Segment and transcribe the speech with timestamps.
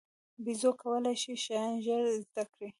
[0.43, 2.67] بیزو کولای شي شیان ژر زده کړي.